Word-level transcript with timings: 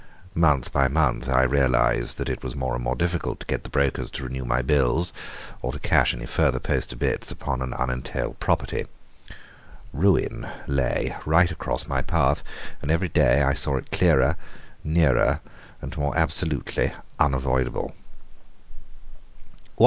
Month 0.33 0.73
by 0.73 0.87
month 0.87 1.29
I 1.29 1.43
realized 1.43 2.17
that 2.17 2.27
it 2.27 2.43
was 2.43 2.55
more 2.55 2.73
and 2.73 2.83
more 2.83 2.95
difficult 2.95 3.39
to 3.39 3.45
get 3.45 3.63
the 3.63 3.69
brokers 3.69 4.09
to 4.09 4.23
renew 4.23 4.43
my 4.45 4.63
bills, 4.63 5.13
or 5.61 5.71
to 5.71 5.77
cash 5.77 6.15
any 6.15 6.25
further 6.25 6.59
post 6.59 6.91
obits 6.91 7.29
upon 7.29 7.61
an 7.61 7.71
unentailed 7.75 8.39
property. 8.39 8.87
Ruin 9.93 10.47
lay 10.65 11.15
right 11.23 11.51
across 11.51 11.85
my 11.85 12.01
path, 12.01 12.43
and 12.81 12.89
every 12.89 13.09
day 13.09 13.43
I 13.43 13.53
saw 13.53 13.77
it 13.77 13.91
clearer, 13.91 14.37
nearer, 14.83 15.39
and 15.83 15.95
more 15.95 16.17
absolutely 16.17 16.93
unavoidable. 17.19 17.93